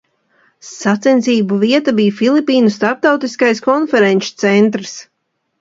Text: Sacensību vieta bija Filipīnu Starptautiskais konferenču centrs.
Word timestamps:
Sacensību 0.67 1.59
vieta 1.65 1.93
bija 2.01 2.15
Filipīnu 2.21 2.73
Starptautiskais 2.79 3.63
konferenču 3.71 4.35
centrs. 4.47 4.99